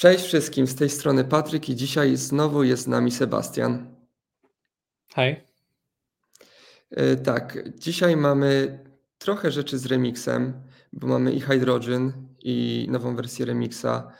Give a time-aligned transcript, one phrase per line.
[0.00, 3.94] Cześć wszystkim, z tej strony Patryk i dzisiaj znowu jest z nami Sebastian.
[5.14, 5.44] Hej.
[6.90, 8.78] E, tak, dzisiaj mamy
[9.18, 14.12] trochę rzeczy z remixem, bo mamy i Hydrogen, i nową wersję remixa.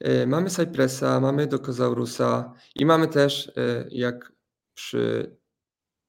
[0.00, 4.32] E, mamy Cypressa, mamy Dokozaurusa i mamy też, e, jak
[4.74, 5.36] przy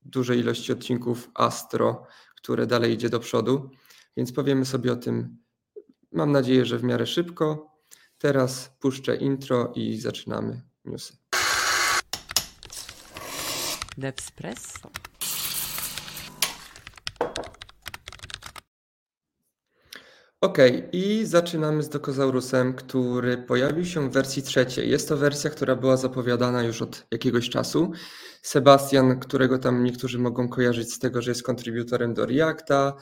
[0.01, 3.69] dużej ilości odcinków, Astro, które dalej idzie do przodu.
[4.17, 5.37] Więc powiemy sobie o tym,
[6.11, 7.74] mam nadzieję, że w miarę szybko.
[8.17, 11.17] Teraz puszczę intro i zaczynamy newsy.
[13.97, 14.89] Devspresso.
[20.41, 20.57] Ok,
[20.91, 24.89] i zaczynamy z Dokozaurusem, który pojawił się w wersji trzeciej.
[24.89, 27.91] Jest to wersja, która była zapowiadana już od jakiegoś czasu.
[28.41, 32.93] Sebastian, którego tam niektórzy mogą kojarzyć z tego, że jest kontrybutorem do Reacta,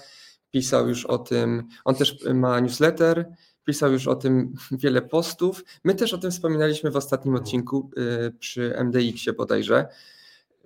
[0.52, 1.68] pisał już o tym.
[1.86, 3.26] On też ma newsletter,
[3.66, 5.64] pisał już o tym wiele postów.
[5.84, 7.90] My też o tym wspominaliśmy w ostatnim odcinku
[8.28, 9.88] y, przy MDX-ie bodajże,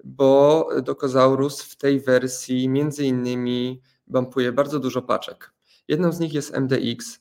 [0.03, 5.53] bo Dokozaurus w tej wersji między innymi bumpuje bardzo dużo paczek.
[5.87, 7.19] Jedną z nich jest MDX,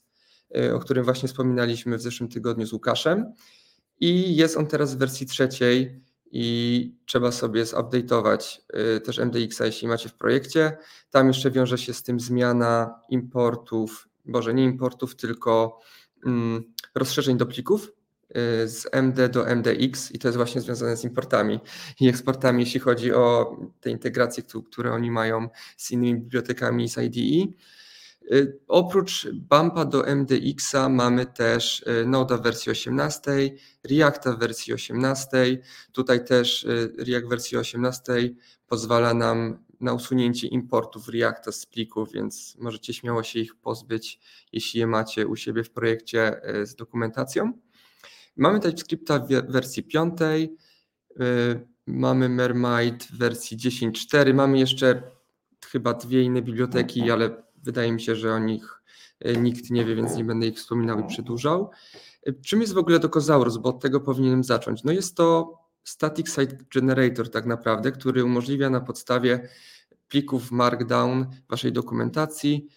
[0.56, 3.33] y, o którym właśnie wspominaliśmy w zeszłym tygodniu z Łukaszem
[4.01, 8.61] i jest on teraz w wersji trzeciej i trzeba sobie zupdate'ować
[8.97, 10.77] y, też MDX-a, jeśli macie w projekcie.
[11.11, 15.81] Tam jeszcze wiąże się z tym zmiana importów Boże, nie importów, tylko
[16.27, 17.93] mm, rozszerzeń do plików
[18.31, 21.61] y, z MD do MDX i to jest właśnie związane z importami
[22.01, 27.53] i eksportami, jeśli chodzi o te integracje, które oni mają z innymi bibliotekami z IDE.
[28.33, 33.31] Y, oprócz Bumpa do MDX-a mamy też y, Node w wersji 18,
[33.91, 35.63] Reacta w wersji 18.
[35.93, 36.67] Tutaj też
[36.99, 38.13] React w wersji 18
[38.67, 44.21] pozwala nam na usunięcie importów Reacta z plików, więc możecie śmiało się ich pozbyć,
[44.53, 47.53] jeśli je macie u siebie w projekcie e, z dokumentacją.
[48.37, 50.45] Mamy TypeScripta w wersji 5, e,
[51.87, 55.03] mamy Mermaid w wersji 10.4, mamy jeszcze
[55.67, 58.83] chyba dwie inne biblioteki, ale wydaje mi się, że o nich
[59.20, 61.70] e, nikt nie wie, więc nie będę ich wspominał i przedłużał.
[62.45, 64.85] Czym jest w ogóle Dokozaurus, bo od tego powinienem zacząć?
[64.85, 69.48] No jest to Static Site Generator tak naprawdę, który umożliwia na podstawie
[70.08, 72.69] plików Markdown waszej dokumentacji,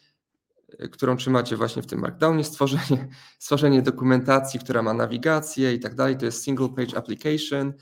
[0.84, 3.08] y, którą trzymacie właśnie w tym Markdownie, stworzenie,
[3.40, 6.18] stworzenie dokumentacji, która ma nawigację i tak dalej.
[6.18, 7.74] To jest single page application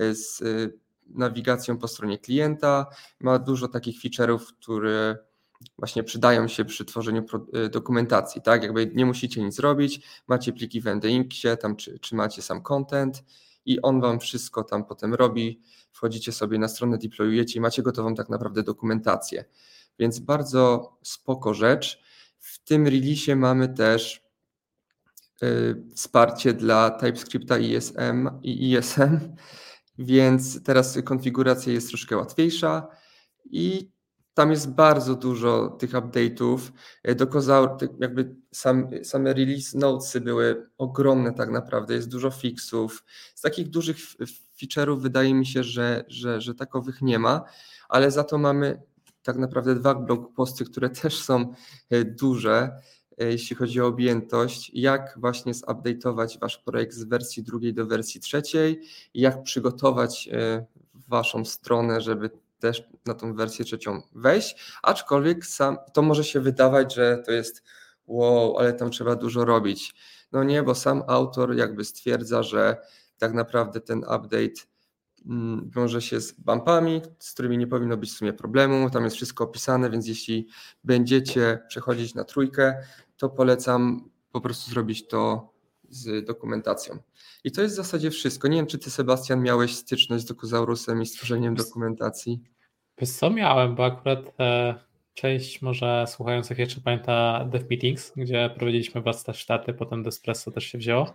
[0.00, 2.86] y, z y, nawigacją po stronie klienta.
[3.20, 5.18] Ma dużo takich feature'ów, które
[5.78, 7.24] właśnie przydają się przy tworzeniu
[7.70, 8.62] dokumentacji, tak?
[8.62, 13.22] Jakby nie musicie nic robić, macie pliki w NDX-ie, tam czy, czy macie sam content,
[13.66, 15.60] i on wam wszystko tam potem robi.
[15.92, 19.44] Wchodzicie sobie na stronę, deployujecie i macie gotową tak naprawdę dokumentację.
[19.98, 22.02] Więc bardzo spoko rzecz.
[22.38, 24.22] W tym release mamy też
[25.42, 29.18] yy, wsparcie dla TypeScripta ISM i ISM,
[29.98, 32.88] więc teraz konfiguracja jest troszkę łatwiejsza
[33.44, 33.95] i
[34.36, 36.58] tam jest bardzo dużo tych update'ów.
[37.02, 37.70] E, do Kozaur,
[38.00, 43.04] jakby sam, same release notesy były ogromne tak naprawdę, jest dużo fixów.
[43.34, 43.96] Z takich dużych
[44.60, 47.44] feature'ów wydaje mi się, że, że, że takowych nie ma,
[47.88, 48.82] ale za to mamy
[49.22, 51.54] tak naprawdę dwa blog posty, które też są
[51.90, 52.80] e, duże,
[53.18, 58.20] e, jeśli chodzi o objętość, jak właśnie zupdate'ować wasz projekt z wersji drugiej do wersji
[58.20, 58.80] trzeciej
[59.14, 60.28] jak przygotować
[61.08, 66.94] waszą stronę, żeby też na tą wersję trzecią wejść, aczkolwiek sam, to może się wydawać,
[66.94, 67.62] że to jest
[68.06, 69.94] wow, ale tam trzeba dużo robić.
[70.32, 72.76] No nie, bo sam autor jakby stwierdza, że
[73.18, 74.62] tak naprawdę ten update
[75.26, 78.90] mm, wiąże się z bumpami, z którymi nie powinno być w sumie problemu.
[78.90, 80.48] Tam jest wszystko opisane, więc jeśli
[80.84, 82.74] będziecie przechodzić na trójkę,
[83.16, 85.52] to polecam po prostu zrobić to
[85.88, 86.98] z dokumentacją.
[87.44, 88.48] I to jest w zasadzie wszystko.
[88.48, 92.40] Nie wiem, czy ty, Sebastian, miałeś styczność z Dokozaurusem i stworzeniem dokumentacji.
[92.98, 94.74] Wiesz co, miałem, bo akurat e,
[95.14, 101.14] część może słuchających jeszcze pamięta Dev Meetings, gdzie prowadziliśmy warsztaty, potem Despresso też się wzięło.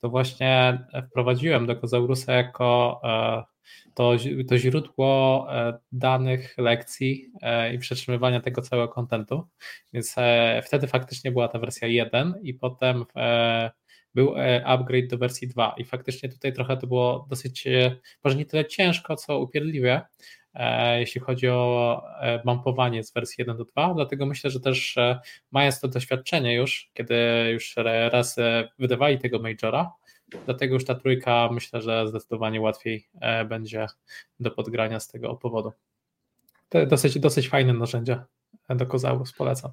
[0.00, 3.52] To właśnie wprowadziłem Dokozaurusa jako e,
[3.94, 4.16] to,
[4.48, 9.48] to źródło e, danych lekcji e, i przetrzymywania tego całego kontentu.
[9.92, 13.70] Więc e, wtedy faktycznie była ta wersja 1 i potem e,
[14.14, 18.36] był e, upgrade do wersji 2 i faktycznie tutaj trochę to było dosyć, e, może
[18.36, 20.02] nie tyle ciężko, co upierdliwe,
[20.54, 22.02] e, jeśli chodzi o
[22.44, 24.96] bumpowanie z wersji 1 do 2, dlatego myślę, że też
[25.50, 27.14] mając to doświadczenie już, kiedy
[27.52, 27.76] już
[28.12, 28.36] raz
[28.78, 29.92] wydawali tego majora,
[30.44, 33.08] dlatego już ta trójka myślę, że zdecydowanie łatwiej
[33.48, 33.86] będzie
[34.40, 35.72] do podgrania z tego powodu.
[36.68, 38.24] To dosyć, dosyć fajne narzędzie
[38.68, 39.72] do Kozaurus, polecam.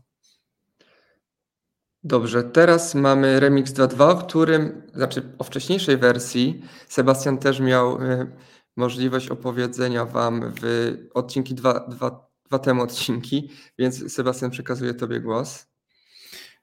[2.04, 8.31] Dobrze, teraz mamy Remix 2.2, o którym, znaczy o wcześniejszej wersji Sebastian też miał y,
[8.75, 13.50] możliwość opowiedzenia Wam w odcinki dwa, dwa, dwa temu odcinki,
[13.80, 15.69] więc Sebastian przekazuje Tobie głos.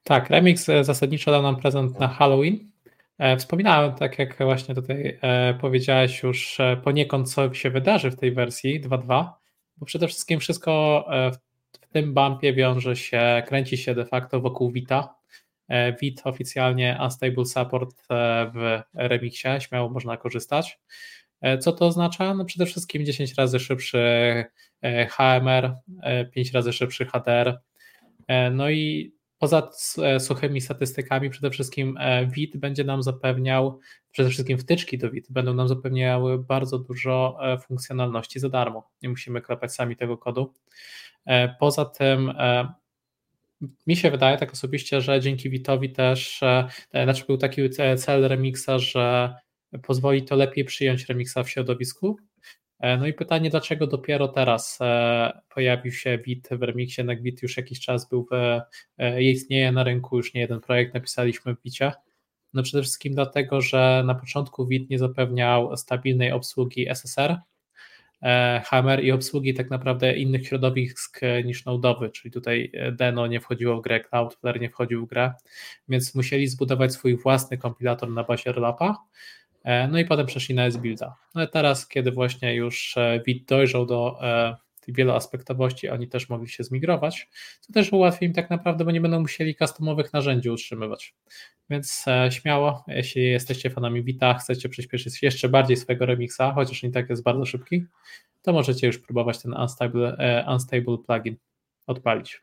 [0.03, 2.71] Tak, Remix e, zasadniczo dał nam prezent na Halloween.
[3.19, 8.33] E, wspominałem, tak jak właśnie tutaj e, powiedziałeś już poniekąd, co się wydarzy w tej
[8.33, 9.29] wersji 2.2,
[9.77, 11.05] bo przede wszystkim wszystko
[11.83, 15.16] w tym bumpie wiąże się, kręci się de facto wokół Vita.
[16.01, 18.03] Vit oficjalnie Unstable Support
[18.55, 20.81] w Remixie, śmiało można korzystać.
[21.61, 22.35] Co to oznacza?
[22.35, 23.99] No przede wszystkim 10 razy szybszy
[25.11, 25.77] HMR,
[26.33, 27.61] 5 razy szybszy HDR.
[28.51, 29.71] No i poza
[30.03, 31.99] e, suchymi statystykami, przede wszystkim
[32.29, 33.81] WIT e, będzie nam zapewniał,
[34.13, 38.91] przede wszystkim wtyczki do WIT będą nam zapewniały bardzo dużo e, funkcjonalności za darmo.
[39.03, 40.55] Nie musimy klepać sami tego kodu.
[41.59, 42.33] Poza tym
[43.87, 46.41] mi się wydaje tak osobiście, że dzięki Witowi też,
[47.05, 49.35] znaczy był taki cel remixa, że
[49.83, 52.17] pozwoli to lepiej przyjąć remixa w środowisku,
[52.81, 57.43] E, no i pytanie, dlaczego dopiero teraz e, pojawił się WIT w remixie, jednak WIT
[57.43, 58.61] już jakiś czas był, w,
[58.99, 61.93] e, istnieje na rynku, już nie jeden projekt napisaliśmy w WITie.
[62.53, 67.37] No przede wszystkim dlatego, że na początku WIT nie zapewniał stabilnej obsługi SSR,
[68.65, 73.83] Hammer i obsługi tak naprawdę innych środowisk niż Node'owy, czyli tutaj Deno nie wchodziło w
[73.83, 75.33] grę, Cloudflare nie wchodził w grę,
[75.89, 78.97] więc musieli zbudować swój własny kompilator na bazie Rolapa,
[79.67, 81.17] E, no i potem przeszli na S-Builda.
[81.35, 82.95] No teraz, kiedy właśnie już
[83.27, 87.29] Wit e, dojrzał do e, tej wieloaspektowości, oni też mogli się zmigrować,
[87.61, 91.15] co też ułatwi im tak naprawdę, bo nie będą musieli customowych narzędzi utrzymywać.
[91.71, 97.11] Więc śmiało, jeśli jesteście fanami Vita, chcecie przyspieszyć jeszcze bardziej swojego remixa, chociaż nie tak
[97.11, 97.85] jest bardzo szybki,
[98.43, 101.37] to możecie już próbować ten unstable, unstable plugin
[101.87, 102.43] odpalić.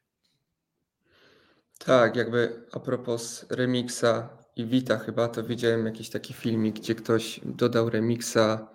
[1.85, 7.39] Tak, jakby a propos remixa, i Vita chyba, to widziałem jakiś taki filmik, gdzie ktoś
[7.45, 8.67] dodał remixa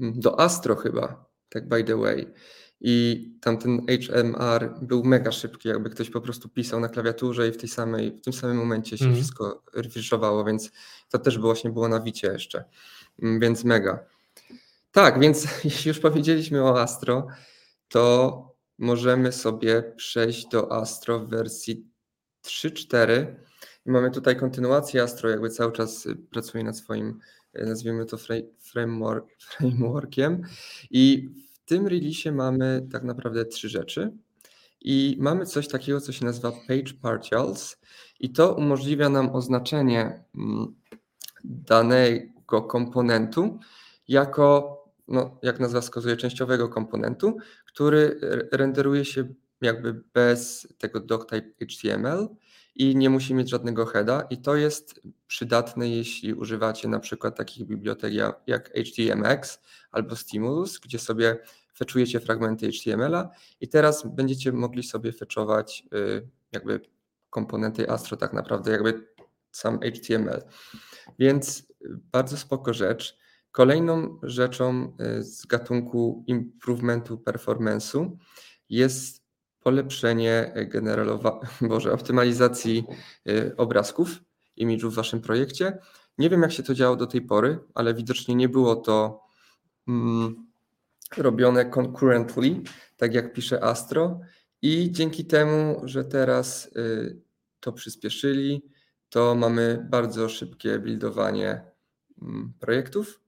[0.00, 2.26] mm, do Astro chyba, tak by the way.
[2.84, 7.56] I tamten HMR był mega szybki, jakby ktoś po prostu pisał na klawiaturze i w
[7.56, 9.16] tej samej, w tym samym momencie się mm.
[9.16, 10.70] wszystko refreshowało, więc
[11.08, 12.64] to też było, właśnie było na Wicie jeszcze,
[13.22, 14.04] mm, więc mega.
[14.92, 17.26] Tak, więc jeśli już powiedzieliśmy o Astro,
[17.88, 21.86] to możemy sobie przejść do Astro w wersji
[22.44, 23.26] 3.4
[23.86, 27.18] Mamy tutaj kontynuację Astro, jakby cały czas y, pracuje nad swoim,
[27.58, 28.16] y, nazwijmy to
[28.60, 30.42] framework, frameworkiem
[30.90, 31.30] i
[31.72, 34.12] tym release mamy tak naprawdę trzy rzeczy.
[34.80, 37.76] I mamy coś takiego, co się nazywa Page Partials
[38.20, 40.74] i to umożliwia nam oznaczenie mm,
[41.44, 43.58] danego komponentu
[44.08, 44.78] jako,
[45.08, 47.36] no, jak nazwa wskazuje, częściowego komponentu,
[47.66, 48.20] który
[48.52, 49.28] renderuje się
[49.60, 52.28] jakby bez tego doctype HTML
[52.74, 57.66] i nie musi mieć żadnego heada i to jest przydatne, jeśli używacie na przykład takich
[57.66, 58.12] bibliotek
[58.46, 59.60] jak HTMX
[59.90, 61.38] albo Stimulus, gdzie sobie
[61.74, 63.30] fetchujecie fragmenty HTML-a
[63.60, 66.80] i teraz będziecie mogli sobie fetchować y, jakby
[67.30, 69.06] komponenty Astro tak naprawdę, jakby
[69.50, 70.42] sam HTML.
[71.18, 71.64] Więc y,
[72.12, 73.18] bardzo spoko rzecz.
[73.50, 78.10] Kolejną rzeczą y, z gatunku improvementu performance'u
[78.68, 79.22] jest
[79.60, 82.84] polepszenie generalowa, Boże, optymalizacji
[83.56, 84.22] obrazków,
[84.56, 85.78] imidżu w waszym projekcie.
[86.18, 89.22] Nie wiem, jak się to działo do tej pory, ale widocznie nie było to
[89.88, 90.51] mm,
[91.18, 92.60] robione concurrently,
[92.96, 94.20] tak jak pisze Astro.
[94.62, 97.20] I dzięki temu, że teraz y,
[97.60, 98.62] to przyspieszyli,
[99.08, 101.64] to mamy bardzo szybkie buildowanie
[102.22, 103.20] mm, projektów.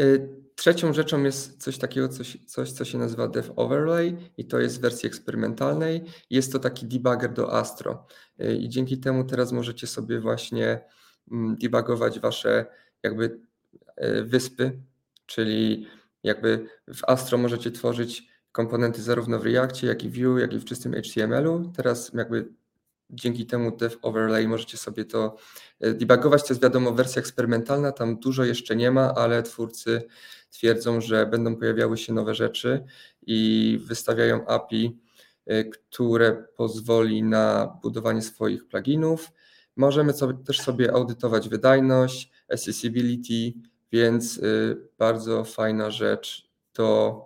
[0.00, 4.60] Y, Trzecią rzeczą jest coś takiego, coś, coś, co się nazywa Dev Overlay i to
[4.60, 6.02] jest w wersji eksperymentalnej.
[6.30, 8.06] Jest to taki debugger do Astro
[8.40, 10.80] y, i dzięki temu teraz możecie sobie właśnie
[11.30, 12.66] mm, debugować wasze
[13.02, 13.40] jakby
[14.24, 14.82] wyspy,
[15.32, 15.86] czyli
[16.22, 20.64] jakby w Astro możecie tworzyć komponenty zarówno w Reactie, jak i Vue, jak i w
[20.64, 21.72] czystym HTML-u.
[21.76, 22.48] Teraz jakby
[23.10, 25.36] dzięki temu dev overlay możecie sobie to
[25.80, 26.42] e, debugować.
[26.42, 30.02] To jest wiadomo wersja eksperymentalna, tam dużo jeszcze nie ma, ale twórcy
[30.50, 32.84] twierdzą, że będą pojawiały się nowe rzeczy
[33.26, 34.98] i wystawiają API,
[35.46, 39.32] e, które pozwoli na budowanie swoich pluginów.
[39.76, 43.52] Możemy sobie, też sobie audytować wydajność, accessibility,
[43.92, 44.42] więc e,
[44.98, 47.16] bardzo fajna rzecz do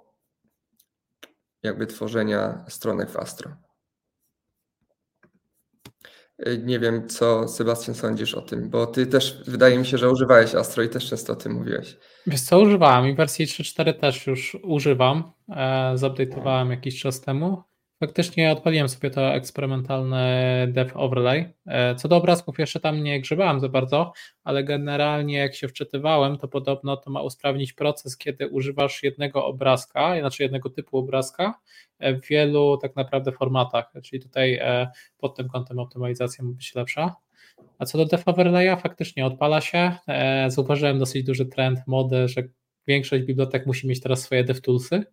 [1.62, 3.56] jakby tworzenia stronek w Astro.
[6.48, 10.10] Y, nie wiem, co Sebastian sądzisz o tym, bo ty też, wydaje mi się, że
[10.10, 11.96] używałeś Astro i też często o tym mówiłeś.
[12.26, 15.32] Wiesz co, używałem i wersji 3.4 też już używam.
[15.48, 15.96] E,
[16.70, 17.62] jakiś czas temu.
[18.00, 21.54] Faktycznie odpaliłem sobie to eksperymentalne dev overlay.
[21.66, 24.12] E, co do obrazków jeszcze tam nie grzebałem za bardzo,
[24.44, 30.20] ale generalnie jak się wczytywałem, to podobno to ma usprawnić proces, kiedy używasz jednego obrazka,
[30.20, 31.60] znaczy jednego typu obrazka
[32.00, 37.16] w wielu tak naprawdę formatach, czyli tutaj e, pod tym kątem optymalizacja ma być lepsza.
[37.78, 39.96] A co do dev overlaya, faktycznie odpala się.
[40.08, 42.42] E, zauważyłem dosyć duży trend mody, że
[42.86, 45.04] większość bibliotek musi mieć teraz swoje DevToolsy,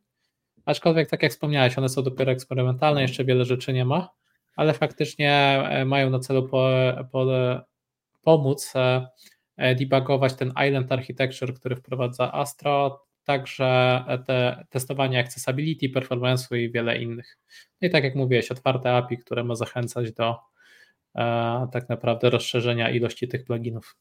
[0.66, 4.10] Aczkolwiek, tak jak wspomniałeś, one są dopiero eksperymentalne, jeszcze wiele rzeczy nie ma,
[4.56, 5.34] ale faktycznie
[5.70, 6.70] e, mają na celu po,
[7.12, 7.26] po,
[8.22, 9.08] pomóc e,
[9.58, 16.98] e, debugować ten island architecture, który wprowadza Astro, także te testowanie accessibility, performance'u i wiele
[16.98, 17.38] innych.
[17.82, 20.36] No I tak jak mówiłeś, otwarte API, które ma zachęcać do
[21.16, 23.96] e, tak naprawdę rozszerzenia ilości tych pluginów.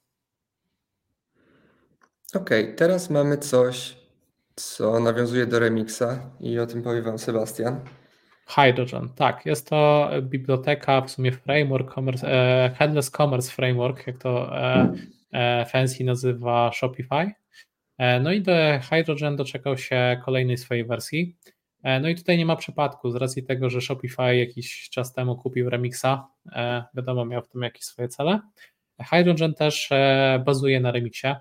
[2.35, 3.97] Okej, okay, teraz mamy coś,
[4.55, 7.81] co nawiązuje do remixa i o tym powie Wam Sebastian.
[8.47, 9.47] Hydrogen, tak.
[9.47, 14.93] Jest to biblioteka, w sumie framework, commerce, e, headless commerce framework, jak to e,
[15.33, 17.33] e, fancy nazywa Shopify.
[17.99, 18.53] E, no i do
[18.91, 21.37] Hydrogen doczekał się kolejnej swojej wersji.
[21.83, 25.37] E, no i tutaj nie ma przypadku, z racji tego, że Shopify jakiś czas temu
[25.37, 28.41] kupił Remixa, e, wiadomo, miał w tym jakieś swoje cele.
[29.11, 29.91] Hydrogen też
[30.45, 31.37] bazuje na Remixie.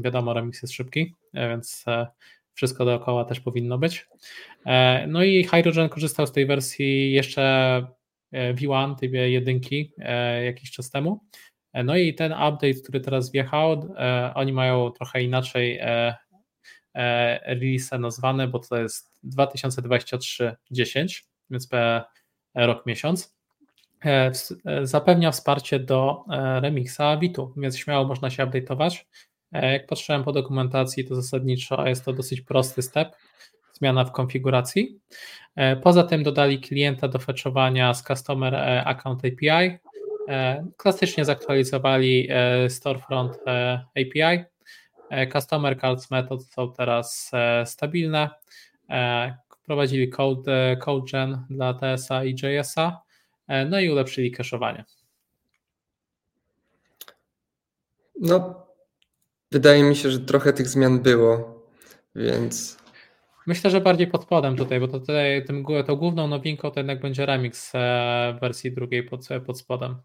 [0.00, 1.84] Wiadomo, Remix jest szybki, więc
[2.58, 4.06] wszystko dookoła też powinno być.
[4.66, 7.42] E, no i Hydrogen korzystał z tej wersji jeszcze
[8.32, 11.20] e, V1, tej jedynki e, jakiś czas temu.
[11.84, 13.94] No i ten update, który teraz wjechał,
[14.34, 15.80] oni mają trochę inaczej
[17.46, 20.54] release nazwane, bo to jest 2023-10,
[21.50, 21.68] więc
[22.54, 23.38] rok miesiąc.
[24.82, 26.24] Zapewnia wsparcie do
[26.60, 29.04] remixa Vitu, więc śmiało można się update'ować.
[29.52, 33.16] E, jak patrzyłem po dokumentacji, to zasadniczo jest to dosyć prosty step,
[33.72, 35.00] zmiana w konfiguracji.
[35.56, 39.78] E, poza tym dodali klienta do fetchowania z Customer e, Account API.
[40.76, 42.28] Klasycznie zaktualizowali
[42.68, 43.38] Storefront
[43.90, 44.44] API.
[45.32, 47.30] Customer Cards Method są teraz
[47.64, 48.30] stabilne.
[49.62, 53.00] Wprowadzili code, CodeGen dla TSA i JSA,
[53.66, 54.84] no i ulepszyli cache'owanie.
[58.20, 58.67] No,
[59.52, 61.62] Wydaje mi się, że trochę tych zmian było,
[62.14, 62.78] więc.
[63.46, 67.00] Myślę, że bardziej pod spodem tutaj, bo to tutaj tym, tą główną nowinką to jednak
[67.00, 69.96] będzie remix e, w wersji drugiej pod, pod spodem.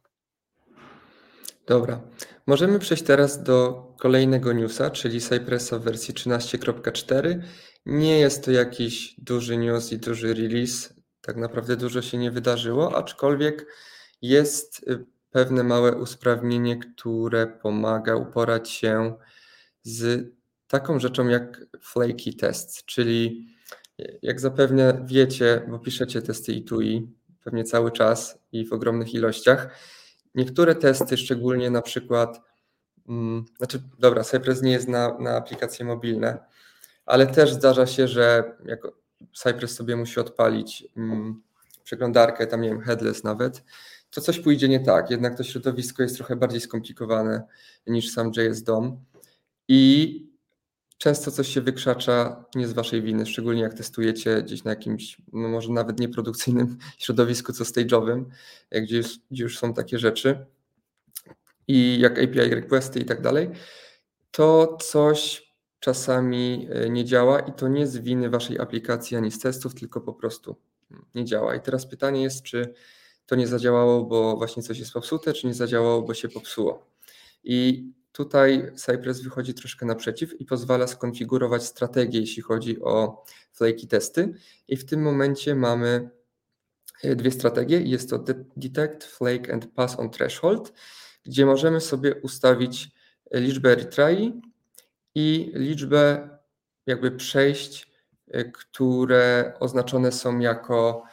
[1.68, 2.02] Dobra.
[2.48, 7.42] Możemy przejść teraz do kolejnego newsa, czyli Cypressa w wersji 13.4.
[7.86, 10.94] Nie jest to jakiś duży news i duży release.
[11.22, 13.66] Tak naprawdę dużo się nie wydarzyło, aczkolwiek
[14.22, 19.16] jest y, pewne małe usprawnienie, które pomaga uporać się
[19.84, 20.30] z
[20.68, 23.48] taką rzeczą jak flaky test, czyli
[24.22, 27.08] jak zapewne wiecie, bo piszecie testy i tu i
[27.44, 29.70] pewnie cały czas i w ogromnych ilościach,
[30.36, 32.42] niektóre testy, szczególnie na przykład,
[33.08, 36.38] hmm, znaczy dobra, Cypress nie jest na, na aplikacje mobilne,
[37.06, 38.82] ale też zdarza się, że jak
[39.34, 41.42] Cypress sobie musi odpalić hmm,
[41.84, 43.64] przeglądarkę, tam nie wiem, headless nawet,
[44.14, 45.10] to coś pójdzie nie tak.
[45.10, 47.44] Jednak to środowisko jest trochę bardziej skomplikowane
[47.88, 49.06] niż sam JS DOM
[49.68, 50.34] i
[50.98, 55.48] często coś się wykrzacza nie z waszej winy, szczególnie jak testujecie gdzieś na jakimś, no
[55.48, 58.26] może nawet nieprodukcyjnym środowisku, co stage'owym,
[58.72, 60.46] gdzie już, gdzie już są takie rzeczy
[61.68, 63.50] i jak API requesty i tak dalej,
[64.32, 69.40] to coś czasami e, nie działa i to nie z winy waszej aplikacji ani z
[69.40, 70.56] testów, tylko po prostu
[71.16, 71.56] nie działa.
[71.56, 72.74] I teraz pytanie jest, czy
[73.26, 76.86] to nie zadziałało, bo właśnie coś jest popsute, czy nie zadziałało, bo się popsuło.
[77.44, 84.34] I tutaj Cypress wychodzi troszkę naprzeciw i pozwala skonfigurować strategię, jeśli chodzi o flaky testy.
[84.68, 86.10] I w tym momencie mamy
[87.04, 87.82] e, dwie strategie.
[87.82, 88.20] Jest to
[88.58, 90.74] Detect, Flake and Pass on Threshold,
[91.24, 92.92] gdzie możemy sobie ustawić
[93.32, 94.32] liczbę retry
[95.16, 96.30] i liczbę
[96.86, 97.92] jakby przejść,
[98.28, 101.04] e, które oznaczone są jako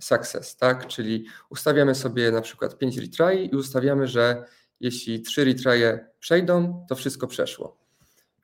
[0.00, 0.86] success, tak?
[0.86, 4.44] Czyli ustawiamy sobie na przykład 5 retry i ustawiamy, że
[4.80, 7.80] jeśli 3 retry'e przejdą, to wszystko przeszło.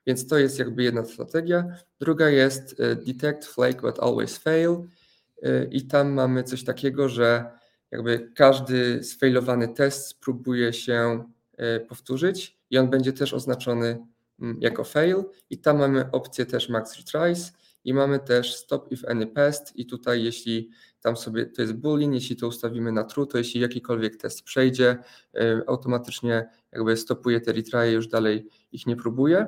[0.06, 1.64] Więc to jest jakby jedna strategia.
[2.00, 4.70] Druga jest y, detect flake but always fail
[5.44, 7.50] y, i tam mamy coś takiego, że
[7.90, 11.24] jakby każdy sfailowany test spróbuje się
[11.76, 14.06] y, powtórzyć i on będzie też oznaczony
[14.40, 17.52] mm, jako fail i tam mamy opcję też max retries
[17.86, 22.14] i mamy też stop if any passed i tutaj jeśli tam sobie to jest boolean,
[22.14, 24.98] jeśli to ustawimy na true, to jeśli jakikolwiek test przejdzie,
[25.66, 29.46] automatycznie jakby stopuje te retry, już dalej ich nie próbuje.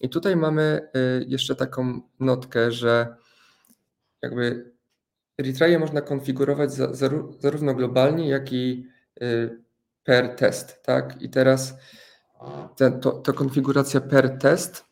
[0.00, 3.16] I tutaj mamy y, jeszcze taką notkę, że
[4.22, 4.72] jakby
[5.40, 6.72] retry'e można konfigurować
[7.40, 8.86] zarówno globalnie, jak i
[10.04, 11.22] per test, tak?
[11.22, 11.74] I teraz
[12.76, 14.84] ta, to, ta konfiguracja per test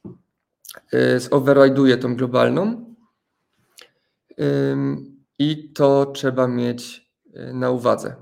[1.16, 2.94] zoverride'uje tą globalną
[5.38, 7.10] i to trzeba mieć
[7.52, 8.16] na uwadze.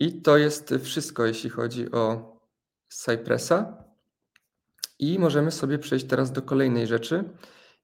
[0.00, 2.36] I to jest wszystko, jeśli chodzi o
[2.88, 3.84] Cypressa.
[4.98, 7.24] I możemy sobie przejść teraz do kolejnej rzeczy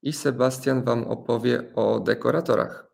[0.02, 2.86] i Sebastian Wam opowie o dekoratorach.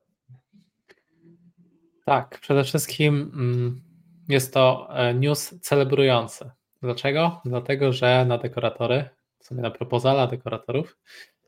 [2.05, 3.83] Tak, przede wszystkim mm,
[4.29, 6.51] jest to e, news celebrujący.
[6.83, 7.41] Dlaczego?
[7.45, 9.09] Dlatego, że na dekoratory,
[9.43, 10.99] w sumie na propozala dekoratorów,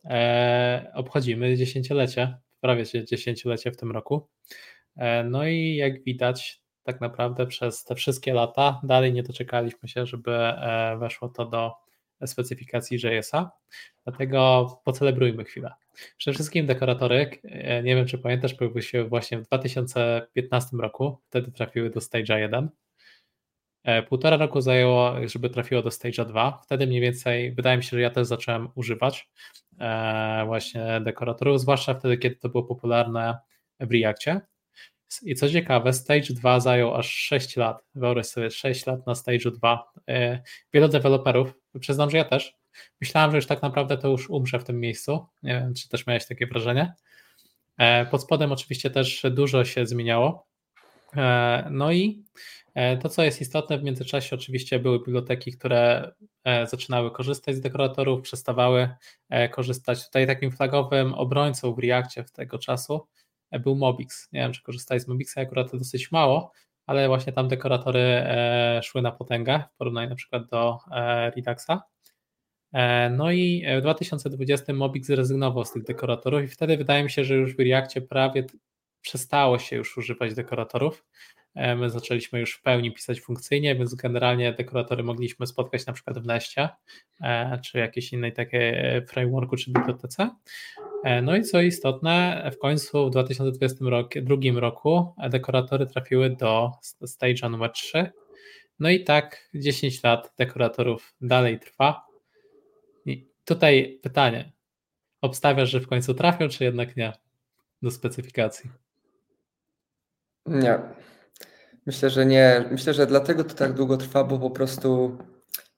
[0.04, 4.28] e, obchodzimy dziesięciolecie, prawie dziesięciolecie w tym roku.
[4.96, 10.06] E, no i jak widać, tak naprawdę przez te wszystkie lata dalej nie doczekaliśmy się,
[10.06, 11.72] żeby e, weszło to do
[12.26, 13.50] specyfikacji JS-a,
[14.04, 15.72] dlatego pocelebrujmy chwilę.
[16.16, 21.52] Przede wszystkim dekoratory, e, nie wiem czy pamiętasz, pojawiły się właśnie w 2015 roku, wtedy
[21.52, 22.68] trafiły do Stage'a 1.
[23.84, 26.60] E, półtora roku zajęło, żeby trafiło do Stage'a 2.
[26.64, 29.28] Wtedy mniej więcej, wydaje mi się, że ja też zacząłem używać
[30.46, 33.38] właśnie dekoratorów, zwłaszcza wtedy, kiedy to było popularne
[33.80, 34.40] w Reactie.
[35.22, 37.84] I co ciekawe, Stage 2 zajął aż 6 lat.
[37.94, 39.92] Wyobraź sobie 6 lat na Stage 2.
[40.08, 42.54] E, wielu deweloperów, przyznam, że ja też,
[43.00, 45.26] myślałem, że już tak naprawdę to już umrze w tym miejscu.
[45.42, 46.94] Nie wiem, czy też miałeś takie wrażenie.
[47.78, 50.46] E, pod spodem oczywiście też dużo się zmieniało.
[51.16, 52.24] E, no i
[53.02, 56.12] to, co jest istotne w międzyczasie, oczywiście były biblioteki, które
[56.66, 58.88] zaczynały korzystać z dekoratorów, przestawały
[59.50, 60.06] korzystać.
[60.06, 63.06] Tutaj takim flagowym obrońcą w Reakcie w tego czasu
[63.60, 64.32] był Mobix.
[64.32, 66.52] Nie wiem, czy korzystali z Mobixa, akurat to dosyć mało,
[66.86, 71.82] ale właśnie tam dekoratory e, szły na potęgę w porównaniu na przykład do e, Reduxa.
[72.72, 77.24] E, no i w 2020 Mobix zrezygnował z tych dekoratorów i wtedy wydaje mi się,
[77.24, 78.44] że już w Reakcie prawie
[79.04, 81.04] przestało się już używać dekoratorów.
[81.76, 86.26] My zaczęliśmy już w pełni pisać funkcyjnie, więc generalnie dekoratory mogliśmy spotkać na przykład w
[86.26, 86.68] Nestie
[87.64, 88.74] czy jakiejś innej takiej
[89.06, 90.30] frameworku czy bibliotece.
[91.04, 96.70] E, no i co istotne, w końcu w 2022 roku dekoratory trafiły do
[97.02, 98.10] stage'a numer 3.
[98.78, 102.06] No i tak 10 lat dekoratorów dalej trwa.
[103.06, 104.52] I tutaj pytanie.
[105.20, 107.12] Obstawiasz, że w końcu trafią, czy jednak nie
[107.82, 108.83] do specyfikacji?
[110.46, 110.78] Nie.
[111.86, 112.64] Myślę, że nie.
[112.70, 115.18] Myślę, że dlatego to tak długo trwa, bo po prostu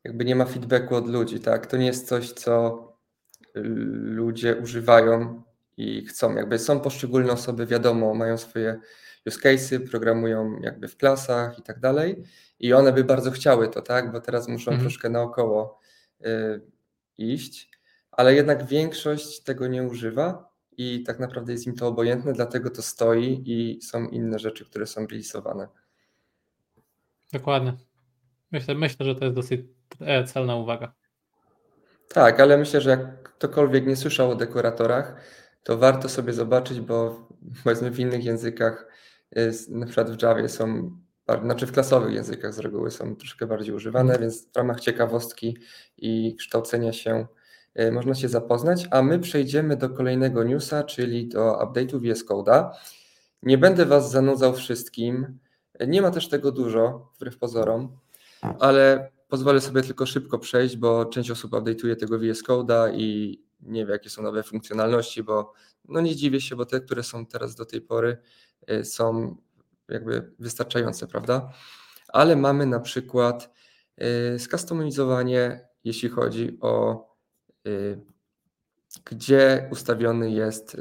[0.05, 1.67] jakby nie ma feedbacku od ludzi, tak?
[1.67, 2.83] To nie jest coś, co
[3.55, 5.43] ludzie używają
[5.77, 6.37] i chcą.
[6.37, 8.81] Jakby są poszczególne osoby, wiadomo, mają swoje
[9.27, 12.23] use cases, programują jakby w klasach i tak dalej.
[12.59, 14.13] I one by bardzo chciały to, tak?
[14.13, 14.81] Bo teraz muszą mhm.
[14.81, 15.81] troszkę naokoło
[16.27, 16.61] y,
[17.19, 17.71] iść,
[18.11, 22.83] ale jednak większość tego nie używa i tak naprawdę jest im to obojętne, dlatego to
[22.83, 25.69] stoi i są inne rzeczy, które są releasowane.
[27.33, 27.77] Dokładnie.
[28.53, 29.61] Myślę, myślę, że to jest dosyć
[30.01, 30.95] e, celna uwaga.
[32.09, 35.21] Tak, ale myślę, że jak ktokolwiek nie słyszał o dekoratorach,
[35.63, 37.29] to warto sobie zobaczyć, bo
[37.65, 38.87] powiedzmy w innych językach,
[39.69, 40.91] na przykład w Javie są,
[41.43, 45.59] znaczy w klasowych językach z reguły są troszkę bardziej używane, więc w ramach ciekawostki
[45.97, 47.27] i kształcenia się
[47.93, 52.71] można się zapoznać, a my przejdziemy do kolejnego newsa, czyli do update'u VS Code'a.
[53.43, 55.39] Nie będę Was zanudzał wszystkim,
[55.87, 57.99] nie ma też tego dużo, wbrew pozorom,
[58.61, 63.87] ale pozwolę sobie tylko szybko przejść, bo część osób update'uje tego VS Code'a i nie
[63.87, 65.53] wie, jakie są nowe funkcjonalności, bo
[65.89, 68.17] no nie dziwię się, bo te, które są teraz do tej pory
[68.71, 69.37] y, są
[69.89, 71.53] jakby wystarczające, prawda?
[72.09, 73.51] Ale mamy na przykład
[74.35, 77.07] y, skustomizowanie, jeśli chodzi o
[79.05, 80.77] gdzie ustawiony jest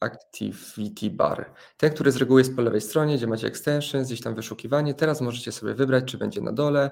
[0.00, 1.50] Activity Bar.
[1.76, 4.94] Ten, który z reguły jest po lewej stronie, gdzie macie extensions, gdzieś tam wyszukiwanie.
[4.94, 6.90] Teraz możecie sobie wybrać, czy będzie na dole,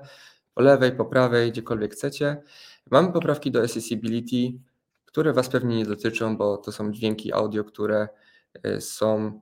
[0.55, 2.43] po lewej, po prawej, gdziekolwiek chcecie.
[2.91, 4.59] Mamy poprawki do accessibility,
[5.05, 8.09] które Was pewnie nie dotyczą, bo to są dźwięki audio, które
[8.63, 9.41] e, są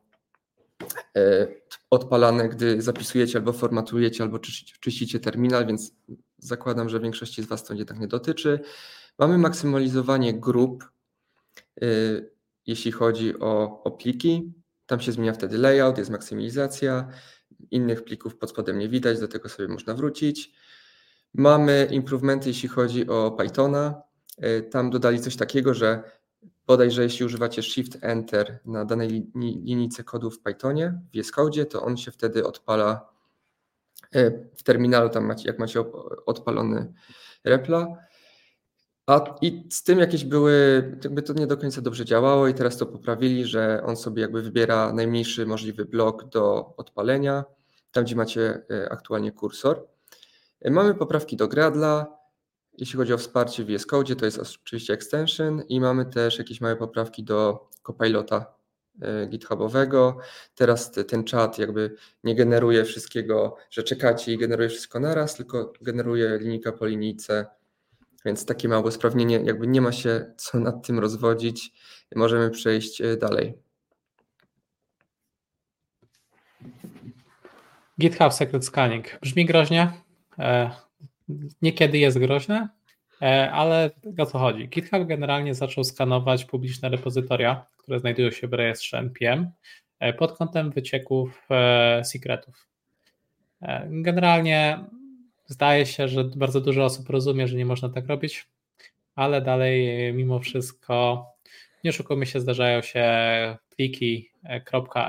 [1.91, 4.39] odpalane, gdy zapisujecie albo formatujecie, albo
[4.81, 5.93] czyścicie terminal, więc
[6.39, 8.61] zakładam, że większości z Was to jednak nie dotyczy.
[9.19, 10.85] Mamy maksymalizowanie grup,
[11.83, 11.87] e,
[12.67, 14.53] jeśli chodzi o, o pliki.
[14.87, 17.09] Tam się zmienia wtedy layout, jest maksymalizacja.
[17.71, 20.53] Innych plików pod spodem nie widać, do tego sobie można wrócić.
[21.35, 24.03] Mamy improvementy, jeśli chodzi o Pythona.
[24.39, 26.03] E, tam dodali coś takiego, że
[26.67, 29.31] bodajże jeśli używacie Shift Enter na danej
[29.65, 33.09] linijce kodu w Pythonie, w VS Code, to on się wtedy odpala
[34.15, 35.85] e, w terminalu, tam macie, jak macie
[36.27, 36.93] odpalony
[37.45, 37.97] repla.
[39.13, 40.53] A i z tym jakieś były,
[41.05, 44.43] jakby to nie do końca dobrze działało i teraz to poprawili, że on sobie jakby
[44.43, 47.45] wybiera najmniejszy możliwy blok do odpalenia,
[47.91, 49.87] tam gdzie macie e, aktualnie kursor.
[50.61, 52.19] E, mamy poprawki do Gradla,
[52.79, 56.61] jeśli chodzi o wsparcie w VS Code, to jest oczywiście extension i mamy też jakieś
[56.61, 58.55] małe poprawki do Copilota
[59.03, 60.19] e, GitHubowego.
[60.55, 66.39] Teraz ten czat jakby nie generuje wszystkiego, że czekacie i generuje wszystko naraz, tylko generuje
[66.39, 67.47] linijka po linijce
[68.25, 71.73] więc takie małe usprawnienie, jakby nie ma się co nad tym rozwodzić.
[72.17, 73.55] Możemy przejść e, dalej.
[78.01, 79.19] GitHub Secret Scanning.
[79.23, 79.93] Brzmi groźnie.
[80.39, 80.71] E,
[81.63, 82.69] niekiedy jest groźne,
[83.23, 84.69] e, ale o co chodzi?
[84.69, 89.51] GitHub generalnie zaczął skanować publiczne repozytoria, które znajdują się w rejestrze NPM
[90.19, 91.49] pod kątem wycieków
[92.03, 92.69] secretów.
[93.87, 94.85] Generalnie
[95.53, 98.49] Zdaje się, że bardzo dużo osób rozumie, że nie można tak robić,
[99.15, 101.27] ale dalej e, mimo wszystko
[101.85, 103.07] nie oszukujmy się, zdarzają się
[103.77, 104.31] pliki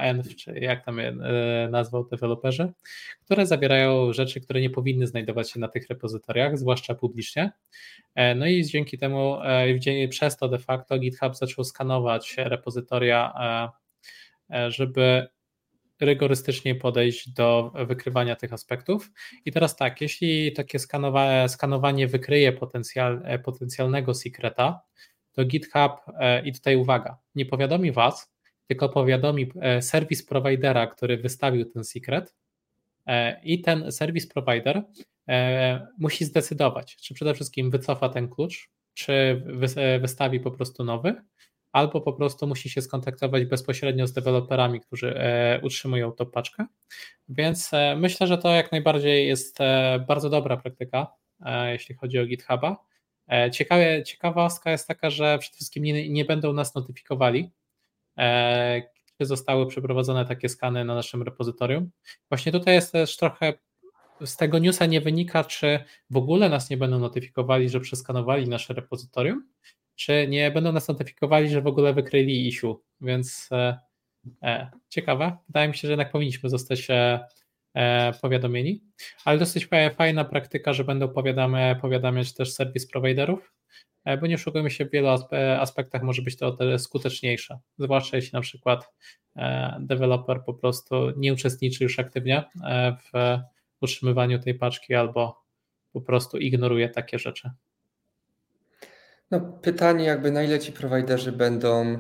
[0.02, 2.72] .env, czy jak tam je e, nazwał deweloperzy,
[3.22, 7.52] które zawierają rzeczy, które nie powinny znajdować się na tych repozytoriach, zwłaszcza publicznie.
[8.16, 9.38] E, no i dzięki temu,
[10.10, 13.34] przez to de facto GitHub zaczął skanować repozytoria,
[14.68, 15.28] żeby
[16.06, 19.12] rygorystycznie podejść do wykrywania tych aspektów.
[19.46, 24.82] I teraz tak, jeśli takie skanowa skanowanie wykryje potencjal, e, potencjalnego secreta,
[25.32, 28.34] to GitHub, e, i tutaj uwaga, nie powiadomi Was,
[28.68, 32.36] tylko powiadomi e, serwis providera, który wystawił ten secret,
[33.44, 34.84] i ten serwis provider
[36.00, 39.44] musi zdecydować, czy przede wszystkim wycofa ten klucz, czy
[40.02, 41.16] wystawi po prostu nowy,
[41.74, 46.66] albo po prostu musi się skontaktować bezpośrednio z deweloperami, którzy e, utrzymują tą paczkę.
[47.30, 51.08] Więc e, myślę, że to jak najbardziej jest e, bardzo dobra praktyka,
[51.72, 52.78] jeśli chodzi o GitHuba.
[53.52, 57.52] Ciekawe, ciekawostka jest taka, że przede wszystkim nie, nie będą nas notyfikowali,
[59.18, 61.92] czy zostały przeprowadzone takie skany na naszym repozytorium.
[62.30, 63.54] Właśnie tutaj jest też trochę
[64.26, 68.74] z tego newsa nie wynika, czy w ogóle nas nie będą notyfikowali, że przeskanowali nasze
[68.74, 69.48] repozytorium,
[70.06, 73.80] czy nie będą nas notyfikowali, że w ogóle wykryli issue, więc e,
[74.44, 75.38] e, ciekawe.
[75.48, 77.28] Wydaje mi się, że jednak powinniśmy zostać e,
[77.76, 78.84] e powiadomieni,
[79.26, 81.14] ale dosyć fajna praktyka, że będą
[81.82, 83.54] powiadamiać też serwis providerów,
[84.06, 85.08] e, bo nie oszukujmy się, w wielu
[85.60, 88.94] aspektach może być to skuteczniejsze, zwłaszcza jeśli na przykład
[89.36, 92.44] e, deweloper po prostu nie uczestniczy już aktywnie
[93.14, 93.40] w
[93.82, 95.44] utrzymywaniu tej paczki albo
[95.92, 97.52] po prostu ignoruje takie rzeczy.
[99.34, 101.98] No, pytanie jakby na ile ci prowajderzy będą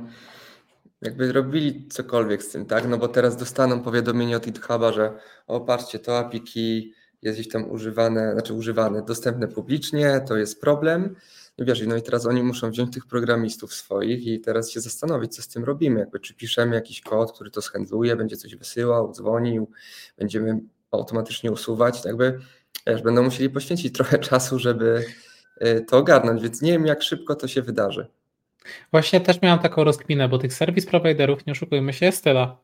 [1.01, 2.87] jakby robili cokolwiek z tym, tak?
[2.87, 5.13] No bo teraz dostaną powiadomienie od GitHuba, że
[5.47, 5.67] o
[6.03, 6.91] to API key
[7.21, 11.15] jest gdzieś tam używane, znaczy używane, dostępne publicznie, to jest problem.
[11.57, 15.35] No wiesz, no i teraz oni muszą wziąć tych programistów swoich i teraz się zastanowić,
[15.35, 15.99] co z tym robimy.
[15.99, 19.69] Jakby, czy piszemy jakiś kod, który to shandluje, będzie coś wysyłał, dzwonił,
[20.17, 20.59] będziemy
[20.91, 22.05] automatycznie usuwać.
[22.05, 22.39] Jakby,
[22.87, 25.05] wiesz, będą musieli poświęcić trochę czasu, żeby,
[25.87, 28.07] to ogarnąć, więc nie wiem, jak szybko to się wydarzy.
[28.91, 32.55] Właśnie też miałem taką rozkminę, bo tych serwis providerów, nie oszukujmy się, jest tyle.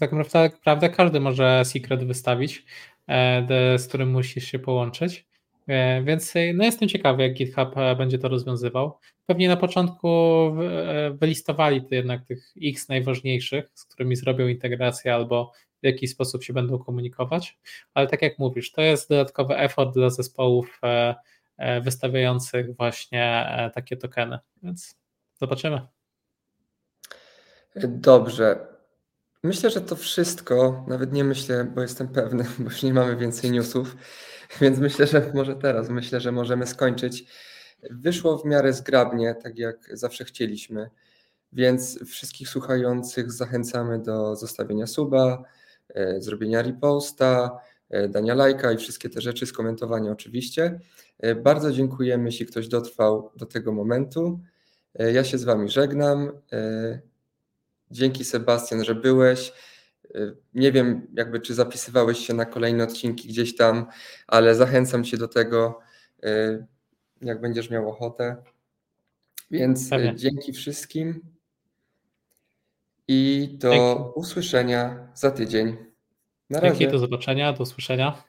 [0.00, 2.64] Tak naprawdę każdy może secret wystawić,
[3.08, 5.26] e, z którym musisz się połączyć.
[5.68, 8.98] E, więc e, no jestem ciekawy, jak GitHub będzie to rozwiązywał.
[9.26, 10.08] Pewnie na początku
[11.12, 16.52] wylistowali to jednak tych X najważniejszych, z którymi zrobią integrację albo w jakiś sposób się
[16.52, 17.58] będą komunikować,
[17.94, 20.80] ale tak jak mówisz, to jest dodatkowy effort dla zespołów
[21.80, 24.38] wystawiających właśnie e, takie tokeny.
[24.62, 24.96] Więc
[25.40, 25.80] zobaczymy.
[27.76, 28.66] Dobrze.
[29.42, 33.50] Myślę, że to wszystko, nawet nie myślę, bo jestem pewny, bo już nie mamy więcej
[33.50, 33.96] newsów,
[34.60, 37.24] więc myślę, że może teraz, myślę, że możemy skończyć.
[37.90, 40.90] Wyszło w miarę zgrabnie, tak jak zawsze chcieliśmy,
[41.52, 45.42] więc wszystkich słuchających zachęcamy do zostawienia suba,
[45.88, 47.58] e, zrobienia reposta,
[48.08, 50.80] dania lajka i wszystkie te rzeczy, skomentowania oczywiście.
[51.18, 54.40] E, bardzo dziękujemy, jeśli ktoś dotrwał do tego momentu.
[54.94, 56.32] E, ja się z Wami żegnam.
[56.52, 57.00] E,
[57.90, 59.52] dzięki Sebastian, że byłeś.
[60.54, 63.86] Nie wiem, jakby czy zapisywałeś się na kolejne odcinki gdzieś tam,
[64.26, 65.80] ale zachęcam Cię do tego,
[67.20, 68.36] jak będziesz miał ochotę.
[69.50, 70.16] Więc Pewnie.
[70.16, 71.20] dzięki wszystkim
[73.08, 74.02] i do dzięki.
[74.14, 75.76] usłyszenia za tydzień.
[76.50, 76.78] Na razie.
[76.78, 78.22] Dzięki, do zobaczenia, do usłyszenia.